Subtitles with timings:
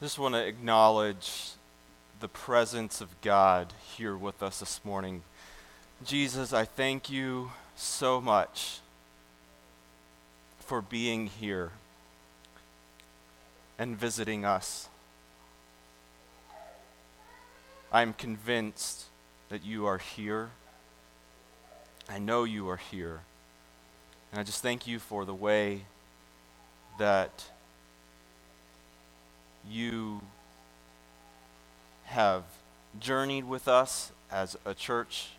[0.00, 1.50] I just want to acknowledge
[2.20, 5.20] the presence of God here with us this morning.
[6.06, 8.78] Jesus, I thank you so much
[10.60, 11.72] for being here
[13.78, 14.88] and visiting us.
[17.92, 19.04] I'm convinced
[19.50, 20.48] that you are here.
[22.08, 23.20] I know you are here.
[24.32, 25.82] And I just thank you for the way
[26.98, 27.49] that
[29.68, 30.22] you
[32.04, 32.44] have
[32.98, 35.30] journeyed with us as a church,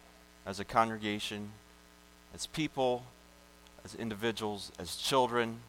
[0.46, 1.52] as a congregation,
[2.34, 3.04] as people,
[3.84, 5.60] as individuals, as children,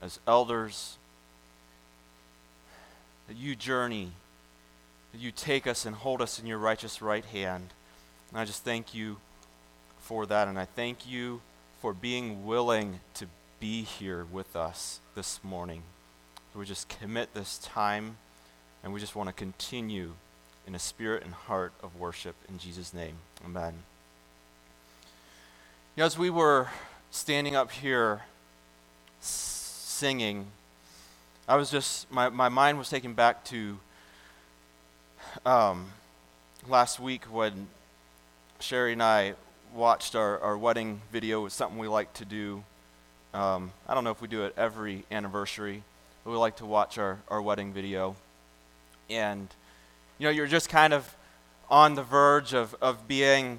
[0.00, 0.96] as elders.
[3.28, 4.12] That you journey,
[5.12, 7.68] that you take us and hold us in your righteous right hand.
[8.30, 9.18] And I just thank you
[10.00, 10.48] for that.
[10.48, 11.40] And I thank you
[11.80, 13.26] for being willing to
[13.60, 15.82] be here with us this morning.
[16.54, 18.16] We just commit this time
[18.84, 20.12] and we just want to continue
[20.66, 23.16] in a spirit and heart of worship in Jesus' name.
[23.44, 23.74] Amen.
[25.96, 26.68] You know, as we were
[27.10, 28.22] standing up here
[29.20, 30.46] singing,
[31.48, 33.78] I was just, my, my mind was taken back to
[35.44, 35.90] um,
[36.68, 37.68] last week when
[38.60, 39.34] Sherry and I
[39.74, 41.40] watched our, our wedding video.
[41.40, 42.62] It was something we like to do.
[43.34, 45.82] Um, I don't know if we do it every anniversary,
[46.24, 48.14] we like to watch our, our wedding video.
[49.10, 49.48] And,
[50.18, 51.16] you know, you're just kind of
[51.68, 53.58] on the verge of, of being,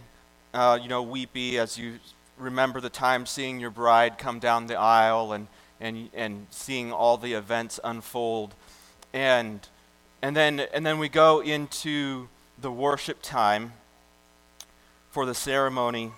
[0.54, 2.00] uh, you know, weepy as you
[2.38, 5.48] remember the time seeing your bride come down the aisle and,
[5.82, 8.56] and, and seeing all the events unfold.
[9.12, 9.68] And,
[10.22, 13.74] and, then, and then we go into the worship time
[15.12, 16.12] for the ceremony.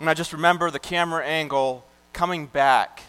[0.00, 3.02] And I just remember the camera angle coming back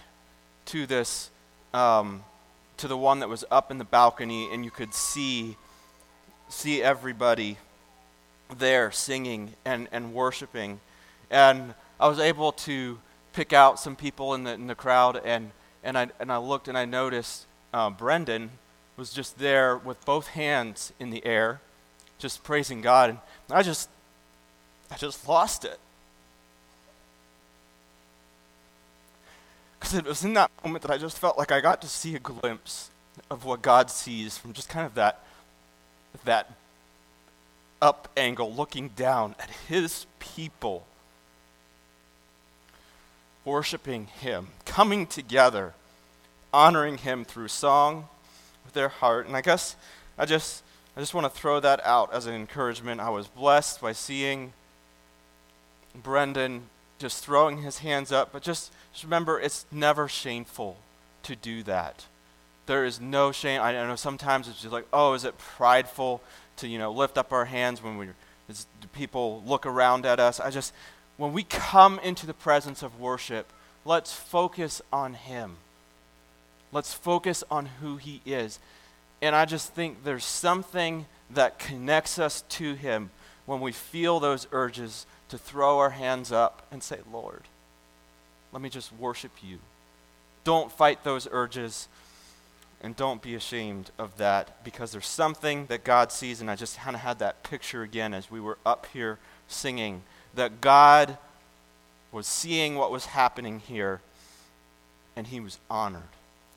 [0.65, 1.31] to this
[1.73, 2.23] um,
[2.79, 5.57] to the one that was up in the balcony, and you could see,
[6.47, 7.57] see everybody
[8.57, 10.79] there singing and, and worshiping.
[11.29, 12.99] And I was able to
[13.33, 15.51] pick out some people in the, in the crowd, and,
[15.83, 18.51] and, I, and I looked and I noticed uh, Brendan
[18.95, 21.59] was just there with both hands in the air,
[22.17, 23.09] just praising God.
[23.09, 23.19] And
[23.51, 23.89] I just,
[24.89, 25.79] I just lost it.
[29.89, 32.13] Because it was in that moment that I just felt like I got to see
[32.13, 32.91] a glimpse
[33.31, 35.23] of what God sees from just kind of that,
[36.25, 36.51] that
[37.81, 40.85] up angle, looking down at His people,
[43.43, 45.73] worshiping Him, coming together,
[46.53, 48.09] honoring Him through song
[48.65, 49.25] with their heart.
[49.25, 49.75] And I guess
[50.19, 50.61] I just,
[50.95, 53.01] I just want to throw that out as an encouragement.
[53.01, 54.53] I was blessed by seeing
[55.95, 56.65] Brendan
[56.99, 60.77] just throwing his hands up, but just, just remember it's never shameful
[61.23, 62.05] to do that.
[62.65, 63.61] There is no shame.
[63.61, 66.21] I know sometimes it's just like, oh, is it prideful
[66.57, 68.09] to, you know, lift up our hands when we
[68.93, 70.39] people look around at us?
[70.39, 70.73] I just
[71.17, 73.51] when we come into the presence of worship,
[73.85, 75.57] let's focus on him.
[76.71, 78.59] Let's focus on who he is.
[79.21, 83.09] And I just think there's something that connects us to him
[83.45, 87.43] when we feel those urges to throw our hands up and say, Lord,
[88.51, 89.59] let me just worship you.
[90.43, 91.87] Don't fight those urges
[92.81, 96.41] and don't be ashamed of that because there's something that God sees.
[96.41, 100.01] And I just kind of had that picture again as we were up here singing
[100.33, 101.17] that God
[102.11, 104.01] was seeing what was happening here
[105.15, 106.03] and he was honored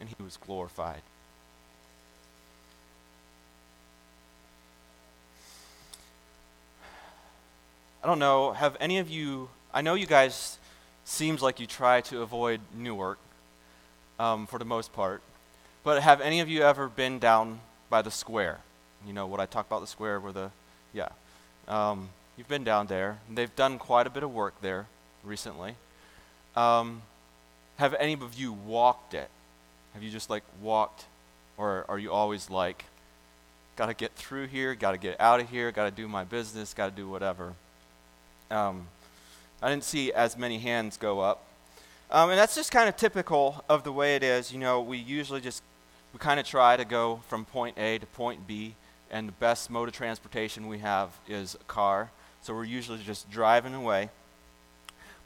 [0.00, 1.03] and he was glorified.
[8.02, 10.58] I don't know, have any of you, I know you guys
[11.04, 13.18] seems like you try to avoid Newark
[14.18, 15.22] um, for the most part,
[15.84, 17.60] but have any of you ever been down
[17.91, 18.58] by the square?
[19.06, 20.50] You know what I talk about the square where the,
[20.92, 21.10] yeah.
[21.68, 23.18] Um, you've been down there.
[23.32, 24.86] They've done quite a bit of work there
[25.22, 25.77] recently.
[26.56, 27.03] Um,
[27.77, 29.30] have any of you walked it?
[29.94, 31.04] Have you just like walked,
[31.56, 32.84] or are you always like,
[33.77, 36.24] got to get through here, got to get out of here, got to do my
[36.24, 37.54] business, got to do whatever?
[38.53, 38.87] Um,
[39.63, 41.45] I didn't see as many hands go up.
[42.10, 44.53] Um, and that's just kind of typical of the way it is.
[44.53, 45.63] You know, we usually just,
[46.13, 48.75] we kind of try to go from point A to point B,
[49.10, 52.10] and the best mode of transportation we have is a car.
[52.43, 54.10] So we're usually just driving away.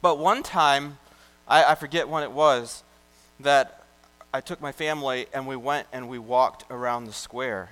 [0.01, 0.97] But one time,
[1.47, 2.83] I, I forget when it was,
[3.39, 3.83] that
[4.33, 7.71] I took my family and we went and we walked around the square.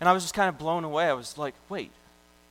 [0.00, 1.06] And I was just kind of blown away.
[1.06, 1.92] I was like, wait,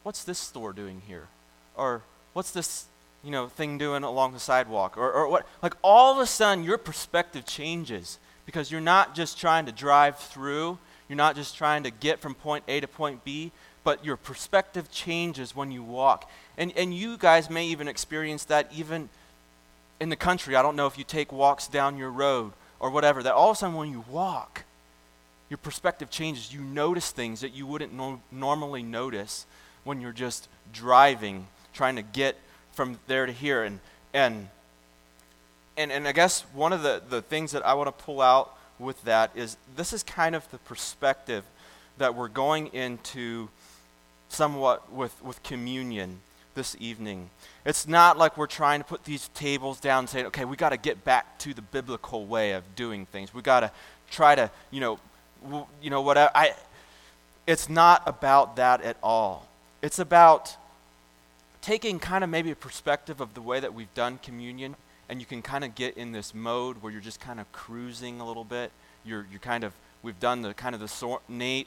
[0.03, 1.27] what's this store doing here?
[1.75, 2.01] Or
[2.33, 2.85] what's this
[3.23, 6.63] you know thing doing along the sidewalk or, or what like all of a sudden
[6.63, 10.77] your perspective changes because you're not just trying to drive through
[11.09, 13.51] You're not just trying to get from point A to point B,
[13.83, 16.29] but your perspective changes when you walk.
[16.57, 19.09] And, and you guys may even experience that even
[19.99, 20.55] in the country.
[20.55, 23.57] I don't know if you take walks down your road or whatever, that all of
[23.57, 24.63] a sudden when you walk,
[25.49, 26.53] your perspective changes.
[26.53, 29.45] You notice things that you wouldn't no- normally notice
[29.83, 32.37] when you're just driving, trying to get
[32.73, 33.63] from there to here.
[33.63, 33.79] And,
[34.13, 34.47] and,
[35.77, 38.55] and, and I guess one of the, the things that I want to pull out
[38.79, 41.43] with that is this is kind of the perspective
[41.97, 43.49] that we're going into
[44.29, 46.19] somewhat with, with communion
[46.55, 47.29] this evening.
[47.65, 50.69] It's not like we're trying to put these tables down and say, okay, we got
[50.69, 53.33] to get back to the biblical way of doing things.
[53.33, 53.71] We got to
[54.09, 54.99] try to, you know,
[55.43, 56.53] w- you know what I
[57.45, 59.47] it's not about that at all.
[59.81, 60.55] It's about
[61.63, 64.75] taking kind of maybe a perspective of the way that we've done communion
[65.09, 68.19] and you can kind of get in this mode where you're just kind of cruising
[68.19, 68.71] a little bit.
[69.05, 71.63] You're, you're kind of, we've done the kind of the, sor- na-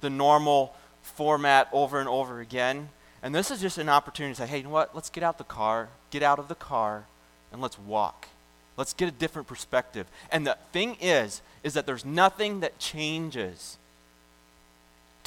[0.00, 2.90] the normal format over and over again.
[3.22, 4.94] And this is just an opportunity to say, hey, you know what?
[4.94, 7.04] Let's get out the car, get out of the car,
[7.52, 8.28] and let's walk.
[8.76, 10.06] Let's get a different perspective.
[10.30, 13.77] And the thing is, is that there's nothing that changes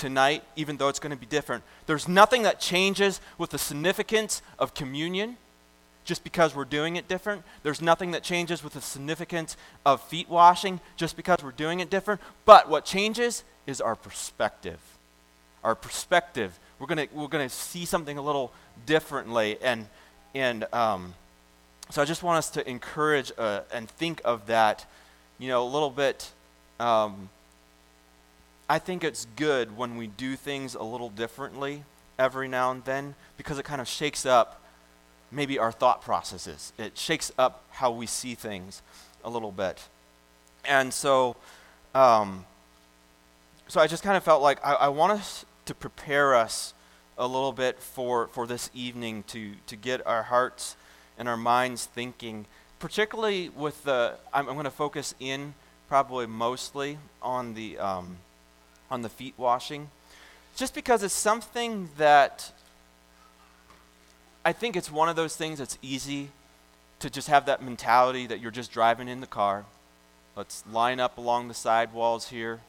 [0.01, 1.63] tonight, even though it's going to be different.
[1.86, 5.38] There's nothing that changes with the significance of communion
[6.06, 7.44] just because we're doing it different.
[7.62, 9.56] There's nothing that changes with the significance
[9.86, 12.19] of feet washing just because we're doing it different.
[12.45, 14.80] But what changes is our perspective.
[15.63, 16.57] Our perspective.
[16.80, 18.51] We're going to we're gonna see something a little
[18.88, 19.59] differently.
[19.62, 19.86] And,
[20.33, 21.13] and um,
[21.92, 24.88] so I just want us to encourage uh, and think of that,
[25.38, 26.31] you know, a little bit.
[26.80, 27.30] Um,
[28.72, 31.84] I think it's good when we do things a little differently
[32.18, 34.62] every now and then because it kind of shakes up
[35.30, 36.72] maybe our thought processes.
[36.78, 38.82] It shakes up how we see things
[39.26, 39.90] a little bit.
[40.64, 41.36] And so,
[41.94, 42.46] um,
[43.68, 46.74] so I just kind of felt like I, I want us to prepare us
[47.18, 50.78] a little bit for, for this evening to, to get our hearts
[51.18, 52.46] and our minds thinking,
[52.80, 55.56] particularly with the, I'm, I'm going to focus in
[55.90, 58.16] probably mostly on the, um,
[58.92, 59.90] on the feet washing,
[60.56, 62.52] just because it's something that
[64.44, 66.30] I think it's one of those things that's easy
[67.00, 69.66] to just have that mentality that you're just driving in the car.
[70.36, 72.60] Let's line up along the side walls here.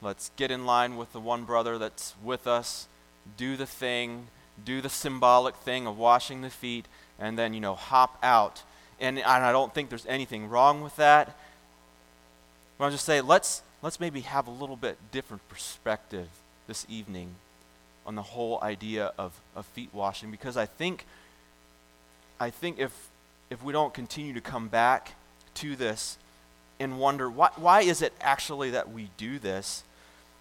[0.00, 2.88] Let's get in line with the one brother that's with us.
[3.36, 4.28] Do the thing,
[4.64, 6.86] do the symbolic thing of washing the feet,
[7.18, 8.62] and then, you know, hop out.
[9.00, 11.36] And, I don't think there's anything wrong with that.
[12.76, 16.28] But I'll just say, let's, let's maybe have a little bit different perspective
[16.66, 17.34] this evening
[18.06, 21.06] on the whole idea of, of feet washing because I think
[22.40, 23.08] I think if
[23.50, 25.14] if we don't continue to come back
[25.54, 26.18] to this
[26.78, 29.82] and wonder why, why is it actually that we do this?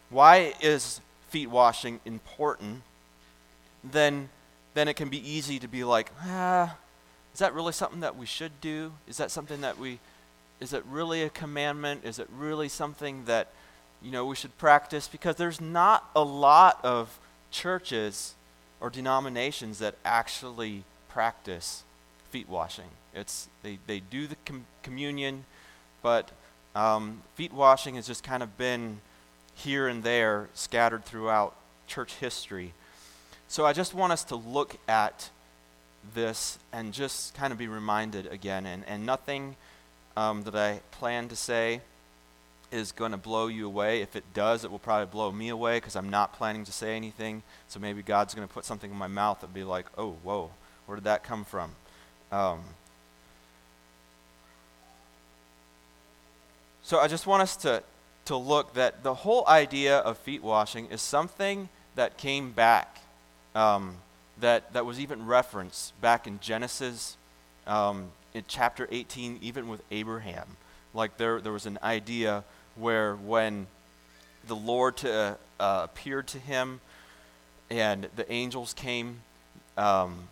[0.09, 2.83] Why is feet washing important?
[3.83, 4.29] Then
[4.73, 6.75] then it can be easy to be like, ah,
[7.33, 8.93] is that really something that we should do?
[9.07, 9.99] Is that something that we
[10.59, 12.01] is it really a commandment?
[12.03, 13.49] Is it really something that
[14.01, 15.07] you know we should practice?
[15.07, 17.19] Because there's not a lot of
[17.51, 18.35] churches
[18.79, 21.83] or denominations that actually practice
[22.29, 22.89] feet washing.
[23.13, 25.45] It's, they, they do the com- communion,
[26.03, 26.31] but
[26.75, 28.99] um, feet washing has just kind of been
[29.55, 31.55] here and there scattered throughout
[31.87, 32.73] church history.
[33.47, 35.29] So I just want us to look at
[36.13, 38.65] this and just kind of be reminded again.
[38.65, 39.55] And, and nothing
[40.17, 41.79] um, that I plan to say
[42.71, 44.01] is going to blow you away.
[44.01, 46.95] If it does, it will probably blow me away because I'm not planning to say
[46.95, 47.43] anything.
[47.67, 50.49] So maybe God's going to put something in my mouth that be like, oh, whoa,
[50.87, 51.71] where did that come from?
[52.31, 52.61] Um,
[56.81, 57.83] so I just want us to,
[58.25, 62.97] to look that the whole idea of feet washing is something that came back,
[63.53, 63.97] um,
[64.39, 67.17] that, that was even referenced back in Genesis
[67.67, 70.45] um, in chapter 18, even with Abraham.
[70.93, 72.43] Like there, there was an idea
[72.75, 73.67] where when
[74.47, 76.79] the Lord to, uh, appeared to him
[77.69, 79.21] and the angels came,
[79.75, 80.29] um,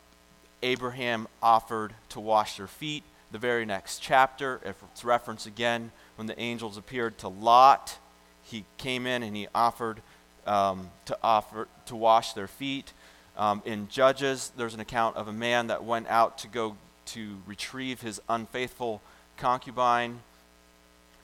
[0.63, 3.03] Abraham offered to wash their feet.
[3.31, 7.97] The very next chapter, if it's referenced again, when the angels appeared to Lot,
[8.43, 9.99] he came in and he offered
[10.45, 12.93] um, to offer to wash their feet.
[13.35, 17.37] Um, in Judges, there's an account of a man that went out to go to
[17.45, 19.01] retrieve his unfaithful
[19.37, 20.19] concubine,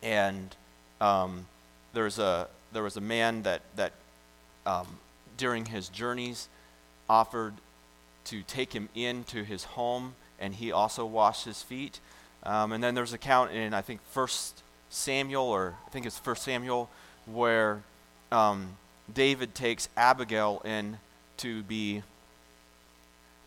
[0.04, 0.56] and
[1.00, 1.46] um,
[1.94, 3.94] there, was a, there was a man that, that
[4.66, 4.88] um,
[5.38, 6.48] during his journeys
[7.10, 7.54] offered
[8.26, 12.00] to take him into his home, and he also washed his feet.
[12.44, 16.18] Um, and then there's an account in, I think, First Samuel, or I think it's
[16.18, 16.90] First Samuel,
[17.26, 17.82] where
[18.32, 18.78] um,
[19.14, 20.98] David takes Abigail in
[21.38, 22.04] to be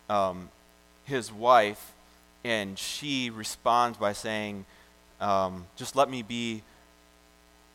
[0.09, 0.49] um,
[1.05, 1.93] his wife,
[2.45, 4.65] and she responds by saying,
[5.19, 6.61] um, Just let me be,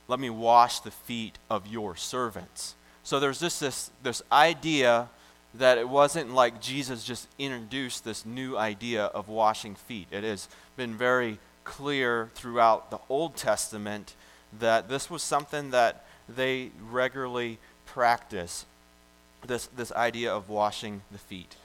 [0.07, 2.77] let me wash the feet of your servants.
[3.03, 5.09] So there's just this, this idea
[5.55, 10.07] that it wasn't like Jesus just introduced this new idea of washing feet.
[10.13, 14.15] It has been very clear throughout the Old Testament
[14.61, 18.67] that this was something that they regularly practice
[19.45, 21.57] this, this idea of washing the feet.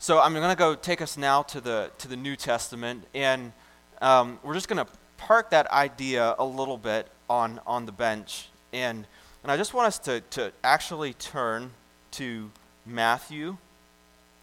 [0.00, 3.52] So I'm going to go take us now to the, to the New Testament, and
[4.00, 8.48] um, we're just going to park that idea a little bit on, on the bench.
[8.72, 9.08] And,
[9.42, 11.72] and I just want us to, to actually turn
[12.12, 12.48] to
[12.86, 13.56] Matthew.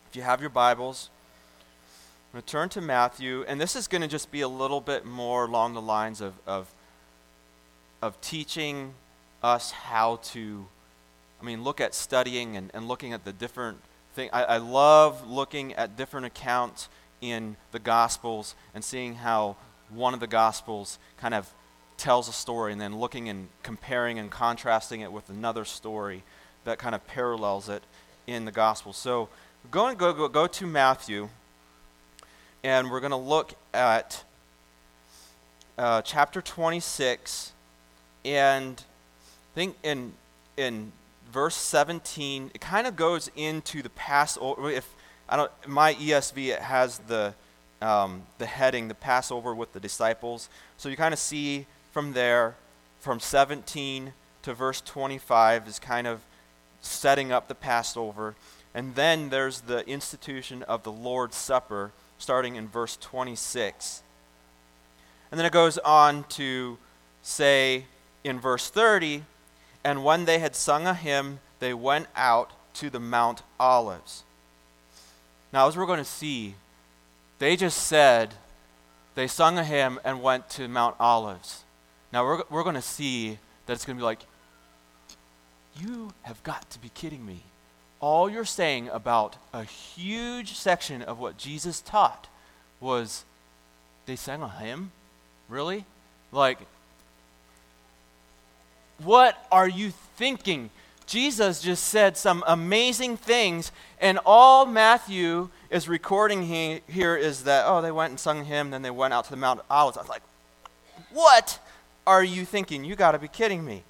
[0.10, 1.10] If you have your Bibles,
[2.34, 4.82] I'm going to turn to Matthew, and this is going to just be a little
[4.82, 6.70] bit more along the lines of, of,
[8.02, 8.94] of teaching
[9.42, 10.66] us how to,
[11.42, 13.78] I mean, look at studying and, and looking at the different
[14.16, 14.32] things.
[14.34, 16.90] I, I love looking at different accounts
[17.22, 19.58] in the Gospels and seeing how
[19.90, 21.54] one of the Gospels kind of
[21.98, 26.24] tells a story and then looking and comparing and contrasting it with another story
[26.64, 27.84] that kind of parallels it
[28.26, 28.94] in the Gospel.
[28.94, 29.30] So
[29.70, 31.30] go and go, go, go to Matthew
[32.64, 34.24] and we're going to look at
[35.78, 37.52] uh, chapter 26
[38.24, 40.14] and I think in
[40.58, 40.92] in
[41.32, 44.96] verse 17 it kind of goes into the Passover if
[45.28, 47.34] I don't my ESV it has the
[47.82, 52.56] um, the heading the Passover with the disciples so you kind of see from there
[53.00, 54.14] from 17
[54.44, 56.22] to verse 25 is kind of
[56.82, 58.36] setting up the Passover
[58.76, 64.04] and then there's the institution of the Lord's Supper starting in verse 26.
[65.32, 66.78] And then it goes on to
[67.22, 67.86] say
[68.24, 69.24] in verse 30
[69.86, 74.24] And when they had sung a hymn, they went out to the Mount Olives.
[75.54, 76.56] Now, as we're going to see,
[77.40, 78.34] they just said
[79.16, 81.64] they sung a hymn and went to Mount Olives.
[82.12, 84.26] Now, we're, we're going to see that it's going to be like,
[85.80, 87.44] you have got to be kidding me
[88.06, 92.28] all you're saying about a huge section of what Jesus taught
[92.80, 93.26] was
[94.06, 94.92] they sang a hymn?
[95.50, 95.86] Really?
[96.32, 96.60] Like,
[99.04, 100.70] what are you thinking?
[101.06, 107.66] Jesus just said some amazing things, and all Matthew is recording he, here is that,
[107.68, 109.66] oh, they went and sung a hymn, then they went out to the Mount of
[109.70, 109.98] Olives.
[109.98, 110.24] I was like,
[111.12, 111.60] what
[112.08, 112.84] are you thinking?
[112.84, 113.84] You got to be kidding me.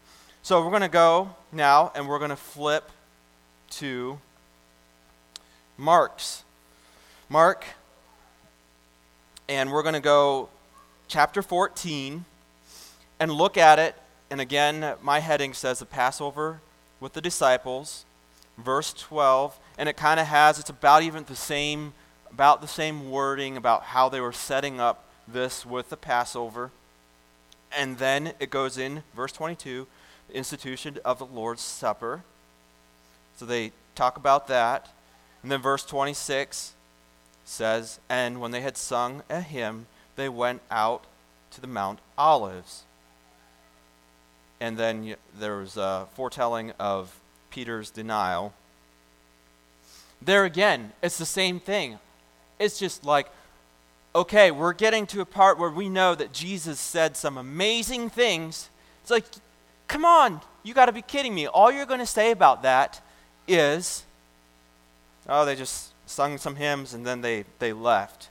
[0.43, 2.89] So we're going to go now, and we're going to flip
[3.71, 4.19] to
[5.77, 6.43] Mark's.
[7.29, 7.65] Mark,
[9.49, 10.49] and we're going to go
[11.07, 12.25] chapter 14
[13.19, 13.95] and look at it.
[14.29, 16.61] And again, my heading says the Passover
[16.99, 18.05] with the disciples,
[18.57, 21.93] verse 12, and it kind of has, it's about even the same,
[22.31, 26.71] about the same wording about how they were setting up this with the Passover.
[27.75, 29.87] And then it goes in, verse 22,
[30.29, 32.23] the institution of the Lord's Supper.
[33.37, 34.89] So they talk about that.
[35.43, 36.73] And then verse 26
[37.43, 41.03] says, And when they had sung a hymn, they went out
[41.51, 42.83] to the Mount Olives.
[44.59, 47.19] And then there was a foretelling of
[47.49, 48.53] Peter's denial.
[50.21, 51.99] There again, it's the same thing.
[52.59, 53.27] It's just like,
[54.15, 58.69] okay, we're getting to a part where we know that Jesus said some amazing things.
[59.01, 59.25] It's like,
[59.87, 61.47] come on, you got to be kidding me.
[61.47, 63.01] All you're going to say about that
[63.47, 64.03] is,
[65.27, 68.29] oh, they just sung some hymns and then they, they left.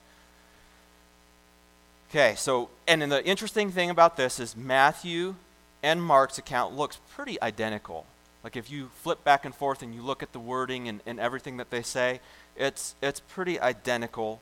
[2.11, 5.35] Okay, so, and the interesting thing about this is Matthew
[5.85, 8.07] and Mark's account looks pretty identical.
[8.43, 11.21] Like if you flip back and forth and you look at the wording and, and
[11.21, 12.21] everything that they say,
[12.57, 14.41] it's, it's pretty identical,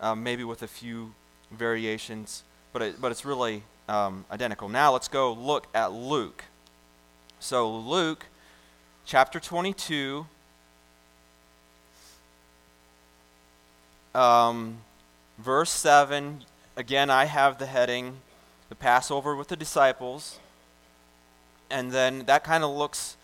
[0.00, 1.14] um, maybe with a few
[1.50, 2.44] variations,
[2.74, 4.68] but, it, but it's really um, identical.
[4.68, 6.44] Now let's go look at Luke.
[7.40, 8.26] So, Luke
[9.06, 10.26] chapter 22,
[14.14, 14.76] um,
[15.38, 16.44] verse 7.
[16.76, 18.18] Again, I have the heading,
[18.68, 20.38] the Passover with the disciples.
[21.72, 23.16] And then that kind of looks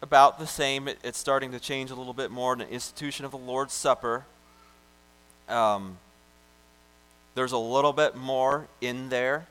[0.00, 0.88] about the same.
[0.88, 3.74] It, it's starting to change a little bit more in the institution of the Lord's
[3.74, 4.24] Supper.
[5.50, 5.98] Um,
[7.34, 9.46] there's a little bit more in there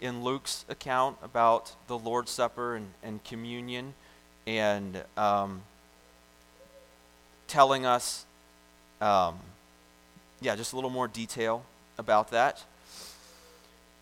[0.00, 3.92] in Luke's account about the Lord's Supper and, and communion
[4.46, 5.60] and um,
[7.48, 8.24] telling us,
[9.02, 9.38] um,
[10.40, 11.64] yeah, just a little more detail
[11.98, 12.64] about that.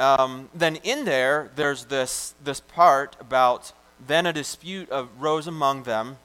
[0.00, 3.72] Um, then in there, there's this, this part about
[4.04, 6.16] then a dispute arose among them,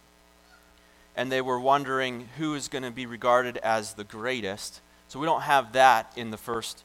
[1.13, 4.79] and they were wondering who is going to be regarded as the greatest.
[5.09, 6.83] So we don't have that in the first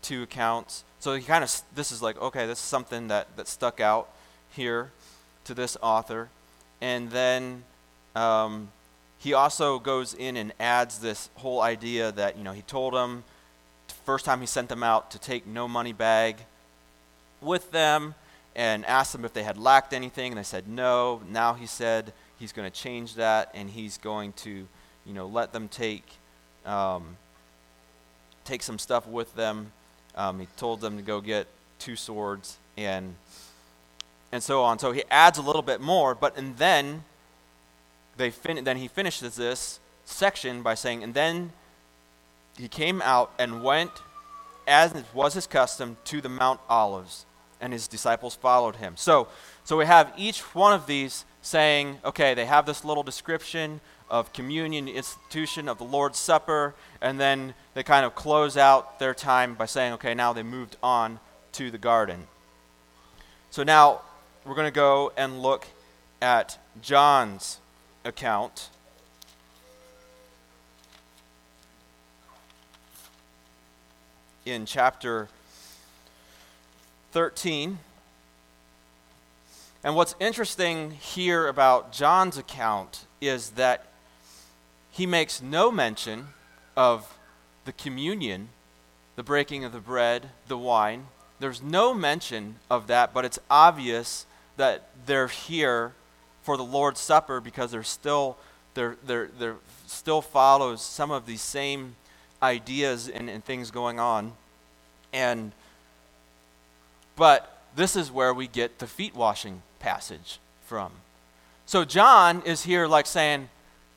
[0.00, 0.84] two accounts.
[1.00, 4.08] So he kind of this is like okay, this is something that that stuck out
[4.50, 4.92] here
[5.44, 6.28] to this author,
[6.80, 7.64] and then
[8.14, 8.68] um,
[9.18, 13.24] he also goes in and adds this whole idea that you know he told them
[14.08, 16.36] first time he sent them out to take no money bag
[17.42, 18.14] with them
[18.56, 21.20] and asked them if they had lacked anything, and they said no.
[21.28, 24.66] Now he said he's going to change that, and he's going to,
[25.04, 26.06] you know, let them take
[26.64, 27.18] um,
[28.46, 29.72] take some stuff with them.
[30.14, 31.46] Um, he told them to go get
[31.78, 33.14] two swords and
[34.32, 34.78] and so on.
[34.78, 37.04] So he adds a little bit more, but and then
[38.16, 41.52] they fin- then he finishes this section by saying, and then
[42.58, 43.90] he came out and went,
[44.66, 47.24] as was his custom, to the Mount Olives
[47.60, 48.94] and his disciples followed him.
[48.96, 49.28] So,
[49.64, 54.32] so we have each one of these saying, okay, they have this little description of
[54.32, 59.54] communion, institution of the Lord's Supper, and then they kind of close out their time
[59.54, 61.20] by saying, okay, now they moved on
[61.52, 62.26] to the garden.
[63.50, 64.02] So now
[64.44, 65.66] we're going to go and look
[66.20, 67.58] at John's
[68.04, 68.70] account.
[74.50, 75.28] In chapter
[77.12, 77.78] 13.
[79.84, 83.86] And what's interesting here about John's account is that
[84.90, 86.28] he makes no mention
[86.78, 87.18] of
[87.66, 88.48] the communion,
[89.16, 91.08] the breaking of the bread, the wine.
[91.40, 94.24] There's no mention of that, but it's obvious
[94.56, 95.92] that they're here
[96.42, 98.38] for the Lord's Supper because they're still
[98.72, 101.96] they're, they're, still follows some of these same
[102.42, 104.32] ideas and, and things going on.
[105.12, 105.52] And
[107.16, 110.92] but this is where we get the feet washing passage from.
[111.66, 113.48] So John is here like saying,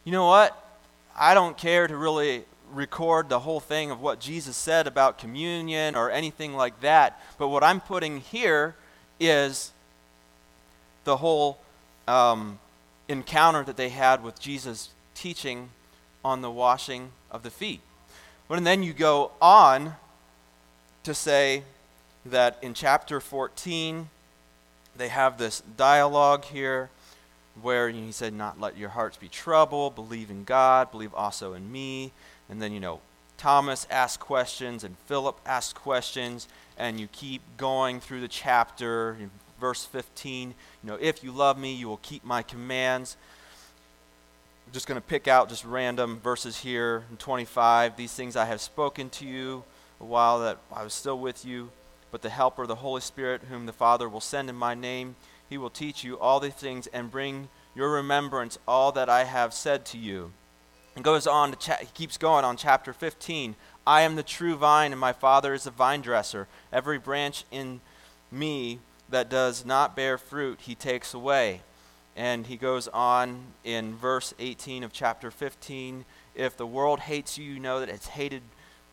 [0.03, 0.57] you know what?
[1.17, 5.95] I don't care to really record the whole thing of what Jesus said about communion
[5.95, 7.21] or anything like that.
[7.37, 8.75] But what I'm putting here
[9.19, 9.71] is
[11.03, 11.59] the whole
[12.07, 12.59] um,
[13.07, 15.69] encounter that they had with Jesus teaching
[16.23, 17.81] on the washing of the feet.
[18.51, 19.95] And then you go on
[21.03, 21.63] to say,
[22.25, 24.09] that in chapter 14,
[24.95, 26.89] they have this dialogue here
[27.61, 31.71] where he said, Not let your hearts be troubled, believe in God, believe also in
[31.71, 32.11] me.
[32.49, 33.01] And then, you know,
[33.37, 39.17] Thomas asks questions and Philip asks questions, and you keep going through the chapter.
[39.19, 43.17] In verse 15, you know, if you love me, you will keep my commands.
[44.71, 47.97] Just going to pick out just random verses here in 25.
[47.97, 49.63] These things I have spoken to you
[49.99, 51.69] a while that I was still with you
[52.11, 55.15] but the Helper, the Holy Spirit, whom the Father will send in my name,
[55.49, 59.53] he will teach you all these things and bring your remembrance all that I have
[59.53, 60.33] said to you.
[60.95, 63.55] And goes on to cha- he keeps going on chapter 15.
[63.87, 66.47] I am the true vine, and my Father is the vine dresser.
[66.71, 67.79] Every branch in
[68.29, 68.79] me
[69.09, 71.61] that does not bear fruit, he takes away.
[72.15, 77.53] And he goes on in verse 18 of chapter 15 If the world hates you,
[77.53, 78.41] you know that it's hated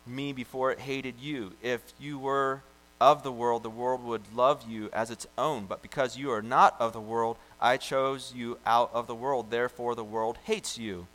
[0.05, 1.53] me before it hated you.
[1.61, 2.61] If you were
[2.99, 5.65] of the world, the world would love you as its own.
[5.65, 9.49] But because you are not of the world, I chose you out of the world.
[9.49, 11.07] Therefore, the world hates you.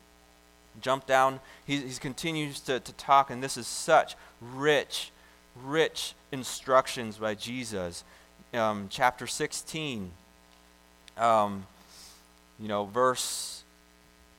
[0.80, 1.40] Jump down.
[1.64, 5.10] He, he continues to, to talk, and this is such rich,
[5.62, 8.02] rich instructions by Jesus.
[8.52, 10.10] Um, chapter 16,
[11.16, 11.66] um,
[12.64, 13.62] you know, verse,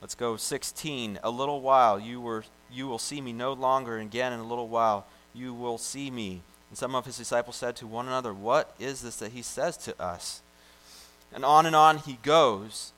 [0.02, 1.20] let's go 16.
[1.22, 4.68] A little while you, were, you will see me no longer, again in a little
[4.68, 8.74] while you will see me and some of his disciples said to one another, What
[8.78, 10.42] is this that he says to us?
[11.32, 12.92] And on and on he goes.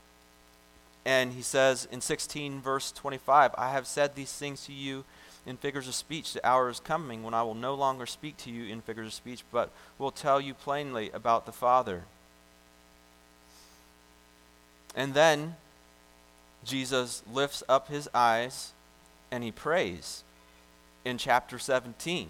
[1.04, 5.04] And he says in 16, verse 25, I have said these things to you
[5.46, 6.32] in figures of speech.
[6.32, 9.14] The hour is coming when I will no longer speak to you in figures of
[9.14, 12.04] speech, but will tell you plainly about the Father.
[14.94, 15.56] And then
[16.64, 18.72] Jesus lifts up his eyes
[19.30, 20.24] and he prays
[21.04, 22.28] in chapter 17.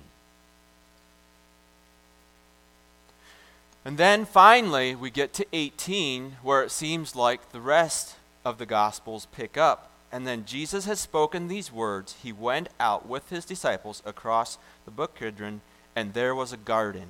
[3.85, 8.67] And then finally, we get to 18, where it seems like the rest of the
[8.67, 9.91] Gospels pick up.
[10.13, 12.17] And then Jesus has spoken these words.
[12.23, 15.61] He went out with his disciples across the brook Kidron,
[15.97, 17.09] and there was a garden.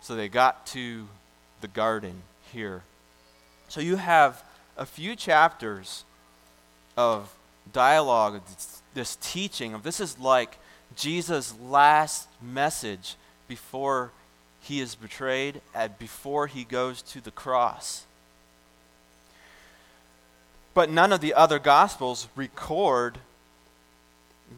[0.00, 1.06] So they got to
[1.60, 2.82] the garden here.
[3.68, 4.42] So you have
[4.76, 6.04] a few chapters
[6.96, 7.34] of
[7.72, 8.40] dialogue,
[8.94, 10.58] this, teaching of this is like
[10.96, 14.10] Jesus' last message before
[14.60, 18.04] he is betrayed and before he goes to the cross.
[20.74, 23.18] But none of the other Gospels record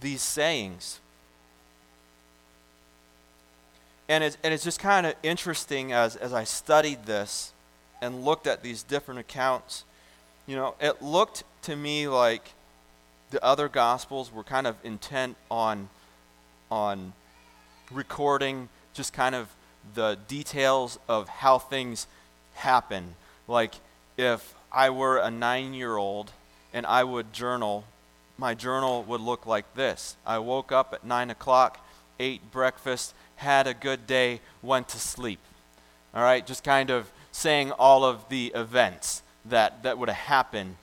[0.01, 1.01] these sayings.
[4.09, 7.53] And it's, and it's just kind of interesting as, as I studied this
[8.01, 9.85] and looked at these different accounts.
[10.47, 12.53] You know, it looked to me like
[13.31, 15.89] the other Gospels were kind of intent on,
[16.71, 17.13] on
[17.91, 19.49] recording just kind of
[19.95, 22.07] the details of how things
[22.55, 23.15] happen.
[23.47, 23.75] Like
[24.17, 26.33] if I were a nine year old
[26.73, 27.85] and I would journal,
[28.39, 30.17] my journal would look like this.
[30.27, 31.85] I woke up at nine o'clock,
[32.19, 35.41] ate breakfast, had a good day, went to sleep.
[36.15, 40.77] All right, just kind of saying all of the events that, that would have happened.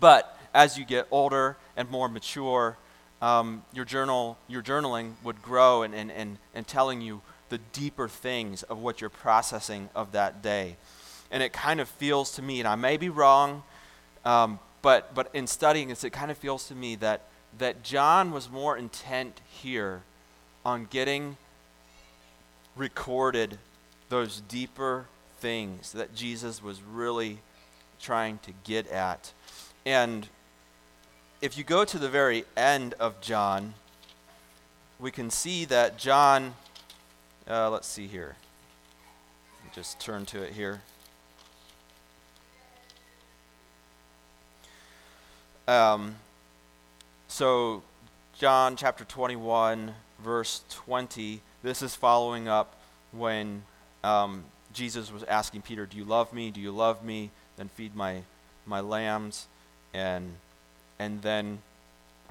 [0.00, 2.76] But as you get older and more mature,
[3.22, 8.08] um, your journal, your journaling would grow and, and, and, and telling you the deeper
[8.08, 10.76] things of what you're processing of that day.
[11.30, 13.62] And it kind of feels to me, and I may be wrong,
[14.24, 17.22] um, but, but in studying this, it kind of feels to me that,
[17.58, 20.02] that John was more intent here
[20.64, 21.36] on getting
[22.76, 23.58] recorded
[24.08, 25.06] those deeper
[25.38, 27.38] things that Jesus was really
[28.00, 29.32] trying to get at.
[29.86, 30.28] And
[31.40, 33.74] if you go to the very end of John,
[34.98, 36.54] we can see that John,
[37.48, 38.36] uh, let's see here.
[39.74, 40.80] Just turn to it here.
[45.68, 46.16] Um,
[47.28, 47.82] so,
[48.38, 49.92] John chapter 21,
[50.24, 52.74] verse 20, this is following up
[53.12, 53.62] when
[54.02, 54.44] um,
[54.78, 56.52] Jesus was asking Peter, Do you love me?
[56.52, 57.30] Do you love me?
[57.56, 58.22] Then feed my,
[58.64, 59.48] my lambs.
[59.92, 60.34] And
[61.00, 61.58] and then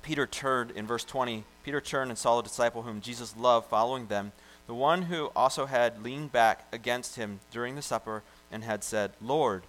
[0.02, 4.08] Peter turned, in verse 20, Peter turned and saw the disciple whom Jesus loved following
[4.08, 4.32] them,
[4.66, 9.12] the one who also had leaned back against him during the supper and had said,
[9.22, 9.64] Lord,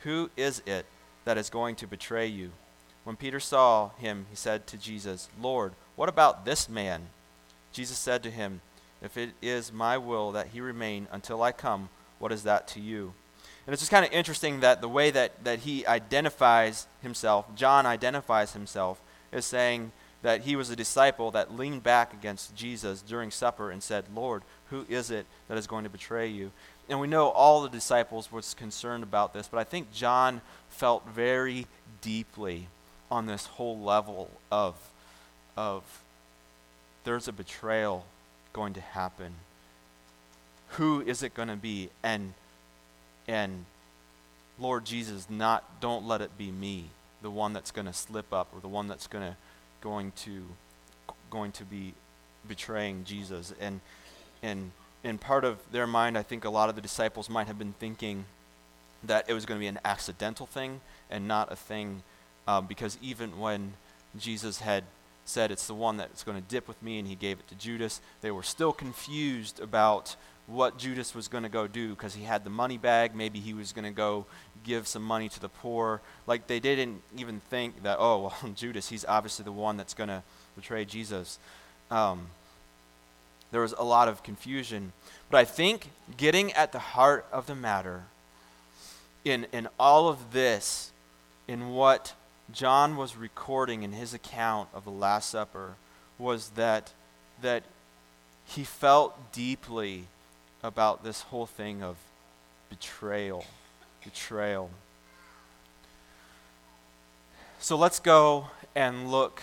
[0.00, 0.86] who is it
[1.24, 2.52] that is going to betray you?
[3.02, 7.06] When Peter saw him, he said to Jesus, Lord, what about this man?
[7.72, 8.60] Jesus said to him,
[9.02, 11.88] If it is my will that he remain until I come,
[12.20, 13.12] what is that to you?
[13.66, 17.86] And it's just kind of interesting that the way that, that he identifies himself, John
[17.86, 19.00] identifies himself,
[19.32, 23.82] is saying that he was a disciple that leaned back against Jesus during supper and
[23.82, 26.52] said, Lord, who is it that is going to betray you?
[26.88, 31.06] And we know all the disciples was concerned about this, but I think John felt
[31.08, 31.66] very
[32.02, 32.66] deeply
[33.10, 34.74] on this whole level of,
[35.56, 35.82] of
[37.04, 38.04] there's a betrayal
[38.52, 39.34] going to happen.
[40.72, 41.90] Who is it going to be?
[42.02, 42.34] And
[43.26, 43.64] and
[44.58, 46.86] Lord Jesus, not don't let it be me,
[47.22, 49.36] the one that's going to slip up or the one that's going to
[49.80, 50.44] going to
[51.30, 51.94] going to be
[52.46, 53.54] betraying Jesus.
[53.60, 53.80] And
[54.42, 57.58] and in part of their mind, I think a lot of the disciples might have
[57.58, 58.24] been thinking
[59.04, 60.80] that it was going to be an accidental thing
[61.10, 62.02] and not a thing,
[62.46, 63.72] um, because even when
[64.18, 64.84] Jesus had
[65.24, 67.54] said it's the one that's going to dip with me and he gave it to
[67.54, 70.16] Judas, they were still confused about
[70.50, 73.14] what Judas was going to go do because he had the money bag.
[73.14, 74.26] Maybe he was going to go
[74.64, 76.00] give some money to the poor.
[76.26, 80.08] Like they didn't even think that, oh, well, Judas, he's obviously the one that's going
[80.08, 80.22] to
[80.56, 81.38] betray Jesus.
[81.90, 82.26] Um,
[83.50, 84.92] there was a lot of confusion.
[85.30, 88.04] But I think getting at the heart of the matter
[89.24, 90.92] in, in all of this,
[91.46, 92.14] in what
[92.52, 95.74] John was recording in his account of the Last Supper,
[96.18, 96.92] was that,
[97.42, 97.64] that
[98.44, 100.04] he felt deeply
[100.62, 101.96] about this whole thing of
[102.68, 103.44] betrayal.
[104.04, 104.70] Betrayal.
[107.58, 109.42] So let's go and look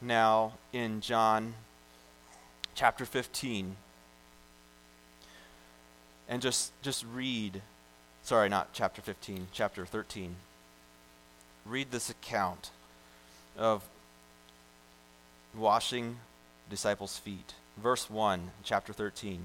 [0.00, 1.54] now in John
[2.74, 3.76] chapter 15
[6.28, 7.60] and just just read
[8.22, 10.36] sorry not chapter 15 chapter 13
[11.66, 12.70] read this account
[13.58, 13.84] of
[15.54, 16.16] washing
[16.70, 19.44] disciples feet verse 1 chapter 13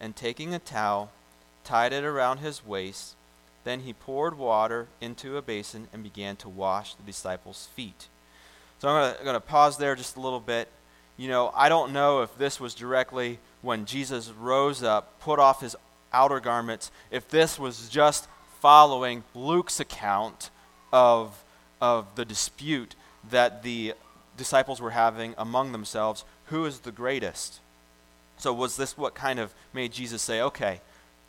[0.00, 1.10] and taking a towel,
[1.64, 3.14] tied it around his waist.
[3.64, 8.08] Then he poured water into a basin and began to wash the disciples' feet.
[8.78, 10.68] So I'm going to pause there just a little bit.
[11.18, 15.60] You know, I don't know if this was directly when Jesus rose up, put off
[15.60, 15.76] his
[16.12, 18.26] outer garments, if this was just
[18.60, 20.50] following Luke's account
[20.92, 21.44] of,
[21.80, 22.94] of the dispute
[23.28, 23.94] that the
[24.36, 27.60] disciples were having among themselves who is the greatest?
[28.40, 30.80] So, was this what kind of made Jesus say, okay,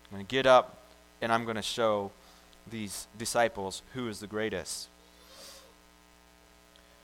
[0.05, 0.77] I'm going to get up
[1.21, 2.11] and I'm going to show
[2.69, 4.87] these disciples who is the greatest?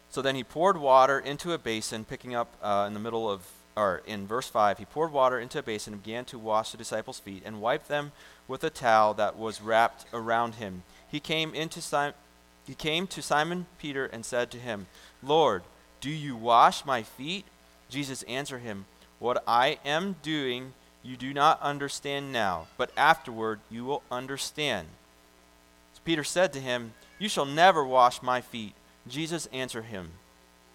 [0.09, 3.45] So then he poured water into a basin, picking up uh, in the middle of,
[3.75, 6.77] or in verse 5, he poured water into a basin and began to wash the
[6.77, 8.13] disciples' feet and wipe them
[8.47, 10.83] with a towel that was wrapped around him.
[11.11, 12.13] He came, into Simon,
[12.65, 14.87] he came to Simon Peter and said to him,
[15.21, 15.63] Lord,
[15.99, 17.43] do you wash my feet?
[17.89, 18.85] Jesus answered him,
[19.19, 24.87] What I am doing you do not understand now, but afterward you will understand.
[25.93, 28.73] So Peter said to him, You shall never wash my feet.
[29.07, 30.11] Jesus answered him,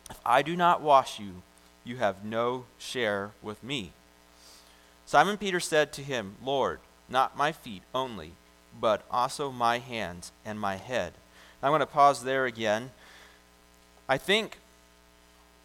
[0.09, 1.42] If I do not wash you,
[1.85, 3.92] you have no share with me.
[5.05, 8.33] Simon Peter said to him, Lord, not my feet only,
[8.81, 11.12] but also my hands and my head.
[11.62, 12.90] I'm going to pause there again.
[14.09, 14.59] I think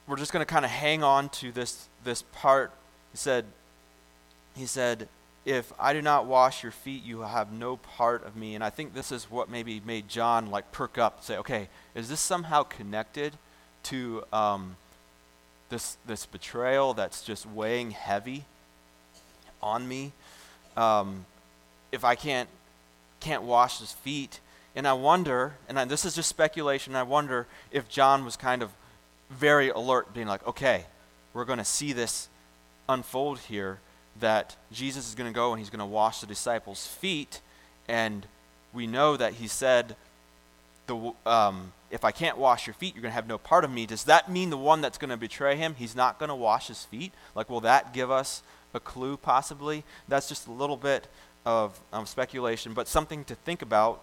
[0.07, 2.71] we're just going to kind of hang on to this this part.
[3.11, 3.45] He said,
[4.55, 5.09] he said,
[5.45, 8.55] if I do not wash your feet, you have no part of me.
[8.55, 12.09] And I think this is what maybe made John like perk up, say, okay, is
[12.09, 13.33] this somehow connected
[13.83, 14.77] to um,
[15.69, 18.45] this this betrayal that's just weighing heavy
[19.61, 20.13] on me?
[20.75, 21.25] Um,
[21.91, 22.49] if I can't
[23.19, 24.39] can't wash his feet,
[24.75, 26.95] and I wonder, and I, this is just speculation.
[26.95, 28.71] I wonder if John was kind of
[29.29, 30.85] very alert, being like, okay,
[31.33, 32.29] we're going to see this
[32.89, 33.79] unfold here
[34.19, 37.41] that Jesus is going to go and he's going to wash the disciples' feet.
[37.87, 38.25] And
[38.73, 39.95] we know that he said,
[40.87, 43.71] the, um, If I can't wash your feet, you're going to have no part of
[43.71, 43.85] me.
[43.85, 46.67] Does that mean the one that's going to betray him, he's not going to wash
[46.67, 47.13] his feet?
[47.35, 48.41] Like, will that give us
[48.73, 49.83] a clue, possibly?
[50.07, 51.07] That's just a little bit
[51.45, 54.01] of um, speculation, but something to think about,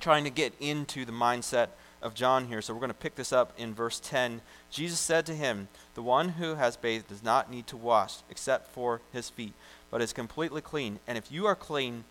[0.00, 1.68] trying to get into the mindset
[2.06, 2.62] of John here.
[2.62, 4.40] So we're going to pick this up in verse 10.
[4.70, 8.68] Jesus said to him, The one who has bathed does not need to wash except
[8.68, 9.52] for his feet,
[9.90, 11.00] but is completely clean.
[11.06, 12.04] And if you are clean,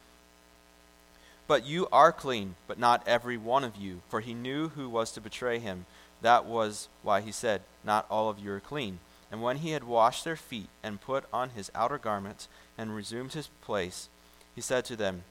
[1.48, 4.02] but you are clean, but not every one of you.
[4.10, 5.86] For he knew who was to betray him.
[6.22, 9.00] That was why he said, Not all of you are clean.
[9.32, 13.34] And when he had washed their feet and put on his outer garments and resumed
[13.34, 14.10] his place,
[14.54, 15.24] he said to them,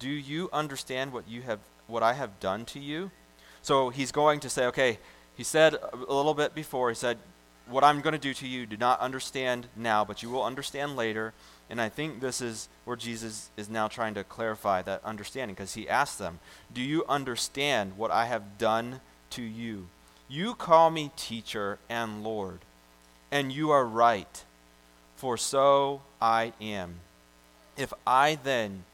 [0.00, 3.10] Do you understand what you have what I have done to you?
[3.62, 4.98] So he's going to say, okay,
[5.36, 7.18] he said a little bit before, he said,
[7.68, 10.96] What I'm going to do to you, do not understand now, but you will understand
[10.96, 11.32] later.
[11.70, 15.74] And I think this is where Jesus is now trying to clarify that understanding because
[15.74, 16.40] he asked them,
[16.72, 19.88] Do you understand what I have done to you?
[20.28, 22.60] You call me teacher and Lord,
[23.30, 24.44] and you are right,
[25.16, 26.96] for so I am.
[27.76, 28.84] If I then,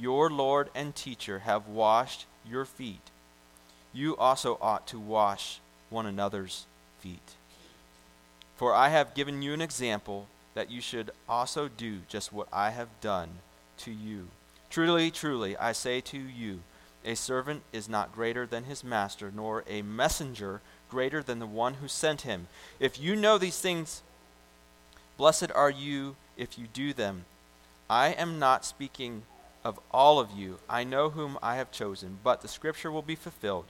[0.00, 3.10] your Lord and teacher, have washed your feet,
[3.96, 6.66] you also ought to wash one another's
[7.00, 7.34] feet.
[8.56, 12.70] For I have given you an example that you should also do just what I
[12.70, 13.28] have done
[13.78, 14.28] to you.
[14.70, 16.60] Truly, truly, I say to you,
[17.04, 21.74] a servant is not greater than his master, nor a messenger greater than the one
[21.74, 22.48] who sent him.
[22.80, 24.02] If you know these things,
[25.16, 27.24] blessed are you if you do them.
[27.88, 29.22] I am not speaking
[29.64, 30.58] of all of you.
[30.68, 33.66] I know whom I have chosen, but the scripture will be fulfilled.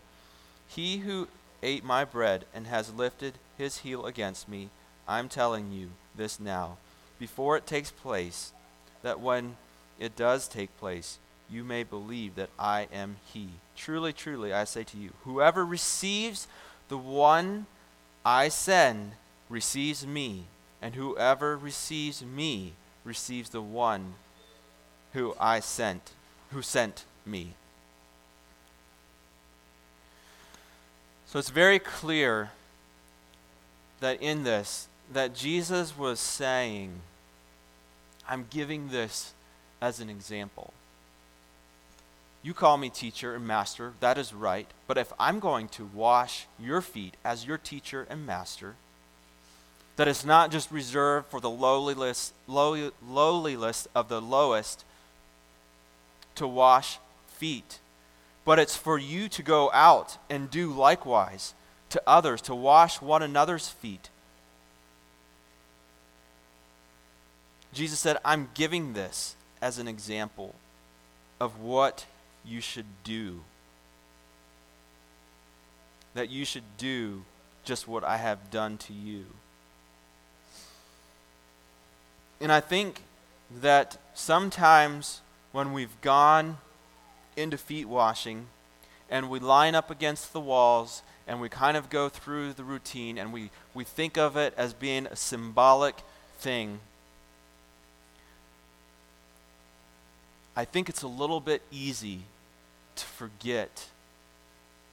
[0.68, 1.28] He who
[1.62, 4.70] ate my bread and has lifted his heel against me,
[5.08, 6.78] I'm telling you this now,
[7.18, 8.52] before it takes place,
[9.02, 9.56] that when
[9.98, 13.48] it does take place, you may believe that I am he.
[13.76, 16.48] Truly, truly, I say to you, whoever receives
[16.88, 17.66] the one
[18.24, 19.12] I send
[19.48, 20.44] receives me,
[20.82, 22.72] and whoever receives me
[23.04, 24.14] receives the one
[25.12, 26.10] who I sent,
[26.50, 27.54] who sent me.
[31.36, 32.52] So it's very clear
[34.00, 37.02] that in this, that Jesus was saying,
[38.26, 39.34] I'm giving this
[39.78, 40.72] as an example.
[42.42, 44.66] You call me teacher and master, that is right.
[44.86, 48.76] But if I'm going to wash your feet as your teacher and master,
[49.96, 54.86] that is not just reserved for the lowliest, low, lowliest of the lowest
[56.36, 57.80] to wash feet
[58.46, 61.52] but it's for you to go out and do likewise
[61.90, 64.08] to others, to wash one another's feet.
[67.74, 70.54] Jesus said, I'm giving this as an example
[71.40, 72.06] of what
[72.44, 73.40] you should do.
[76.14, 77.24] That you should do
[77.64, 79.26] just what I have done to you.
[82.40, 83.02] And I think
[83.60, 86.58] that sometimes when we've gone
[87.36, 88.46] into feet washing
[89.10, 93.18] and we line up against the walls and we kind of go through the routine
[93.18, 95.96] and we, we think of it as being a symbolic
[96.38, 96.80] thing,
[100.56, 102.20] I think it's a little bit easy
[102.96, 103.88] to forget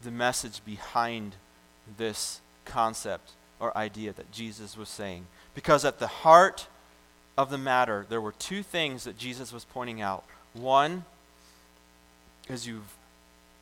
[0.02, 1.36] the message behind
[1.98, 5.26] this concept or idea that Jesus was saying.
[5.56, 6.68] Because at the heart
[7.38, 10.26] of the matter, there were two things that Jesus was pointing out.
[10.54, 11.06] One
[12.50, 12.96] is you've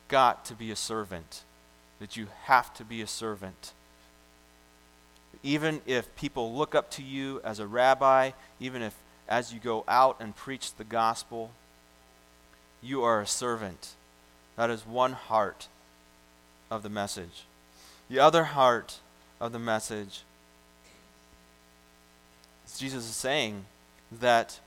[0.08, 1.42] got to be a servant,
[2.00, 3.72] that you have to be a servant.
[5.42, 8.94] Even if people look up to you as a rabbi, even if
[9.28, 11.50] as you go out and preach the gospel,
[12.82, 13.94] you are a servant.
[14.56, 15.68] That is one heart
[16.70, 17.44] of the message.
[18.10, 18.98] The other heart
[19.40, 20.22] of the message
[22.66, 23.64] is Jesus is saying
[24.20, 24.60] that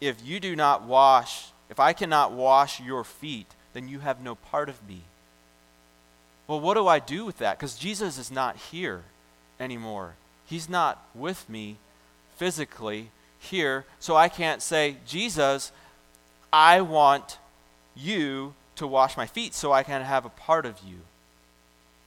[0.00, 4.34] if you do not wash, if I cannot wash your feet, then you have no
[4.34, 5.02] part of me.
[6.46, 7.58] Well, what do I do with that?
[7.58, 9.02] Because Jesus is not here
[9.60, 10.14] anymore.
[10.46, 11.76] He's not with me
[12.36, 15.70] physically here, so I can't say, Jesus,
[16.52, 17.38] I want
[17.94, 20.98] you to wash my feet so I can have a part of you.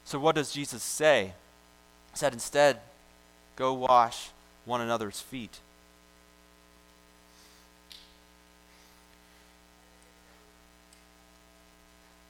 [0.06, 1.34] So, what does Jesus say?
[2.12, 2.80] He said, instead,
[3.56, 4.30] go wash
[4.66, 5.60] one another's feet.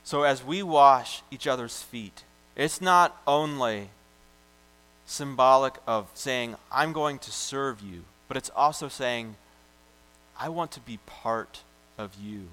[0.03, 2.23] So, as we wash each other's feet,
[2.55, 3.89] it's not only
[5.05, 9.35] symbolic of saying, I'm going to serve you, but it's also saying,
[10.37, 11.61] I want to be part
[11.97, 12.47] of you,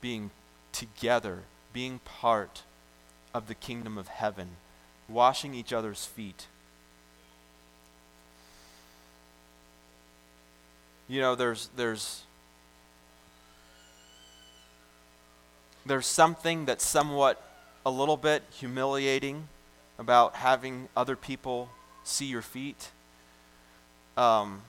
[0.00, 0.30] being
[0.72, 2.62] together, being part
[3.32, 4.48] of the kingdom of heaven,
[5.08, 6.46] washing each other's feet.
[11.08, 12.24] You know, there's, there's,
[15.86, 17.42] there's something that's somewhat
[17.84, 19.48] a little bit humiliating
[19.98, 21.68] about having other people
[22.04, 22.90] see your feet.
[24.16, 24.62] Um,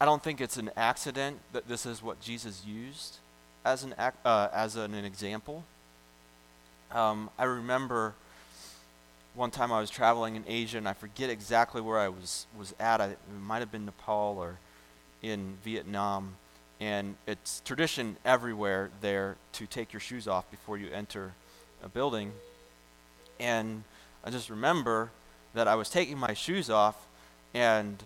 [0.00, 3.18] I don't think it's an accident that this is what Jesus used
[3.64, 5.64] as an, uh, as an, an example.
[6.92, 8.14] Um, I remember
[9.34, 12.74] one time I was traveling in Asia, and I forget exactly where I was, was
[12.78, 13.00] at.
[13.00, 14.58] I, it might have been Nepal or
[15.22, 16.36] in Vietnam.
[16.80, 21.32] And it's tradition everywhere there to take your shoes off before you enter
[21.82, 22.32] a building.
[23.38, 23.84] And
[24.24, 25.10] I just remember
[25.54, 26.96] that I was taking my shoes off,
[27.52, 28.02] and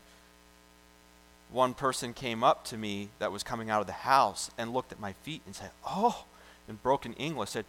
[1.51, 4.93] one person came up to me that was coming out of the house and looked
[4.93, 6.25] at my feet and said, Oh,
[6.69, 7.65] in broken English, said,